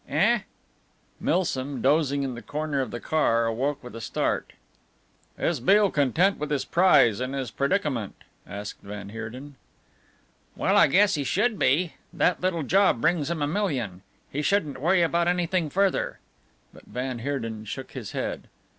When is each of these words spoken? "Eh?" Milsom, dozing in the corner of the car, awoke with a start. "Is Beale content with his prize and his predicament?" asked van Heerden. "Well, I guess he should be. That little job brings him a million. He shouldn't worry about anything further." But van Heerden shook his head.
"Eh?" 0.09 0.39
Milsom, 1.19 1.79
dozing 1.79 2.23
in 2.23 2.33
the 2.33 2.41
corner 2.41 2.81
of 2.81 2.89
the 2.89 2.99
car, 2.99 3.45
awoke 3.45 3.83
with 3.83 3.95
a 3.95 4.01
start. 4.01 4.53
"Is 5.37 5.59
Beale 5.59 5.91
content 5.91 6.39
with 6.39 6.49
his 6.49 6.65
prize 6.65 7.19
and 7.19 7.35
his 7.35 7.51
predicament?" 7.51 8.15
asked 8.47 8.81
van 8.81 9.09
Heerden. 9.09 9.57
"Well, 10.55 10.75
I 10.75 10.87
guess 10.87 11.13
he 11.13 11.23
should 11.23 11.59
be. 11.59 11.93
That 12.11 12.41
little 12.41 12.63
job 12.63 12.99
brings 12.99 13.29
him 13.29 13.43
a 13.43 13.47
million. 13.47 14.01
He 14.31 14.41
shouldn't 14.41 14.81
worry 14.81 15.03
about 15.03 15.27
anything 15.27 15.69
further." 15.69 16.17
But 16.73 16.85
van 16.85 17.19
Heerden 17.19 17.65
shook 17.65 17.91
his 17.91 18.13
head. 18.13 18.47